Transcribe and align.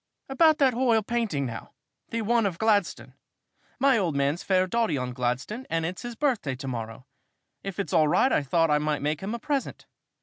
"About 0.27 0.57
that 0.57 0.73
h'oil 0.73 1.05
painting, 1.05 1.45
now 1.45 1.73
the 2.09 2.23
one 2.23 2.47
of 2.47 2.57
Gladstone. 2.57 3.13
My 3.77 3.99
old 3.99 4.15
man's 4.15 4.41
fair 4.41 4.65
dotty 4.65 4.97
on 4.97 5.13
Gladstone 5.13 5.67
and 5.69 5.85
it's 5.85 6.01
his 6.01 6.15
birthday 6.15 6.55
to 6.55 6.67
morrow. 6.67 7.05
If 7.61 7.77
it's 7.77 7.93
all 7.93 8.07
right, 8.07 8.31
I 8.31 8.41
thought 8.41 8.71
I 8.71 8.79
might 8.79 9.03
make 9.03 9.21
him 9.21 9.35
a 9.35 9.39
present. 9.39 9.85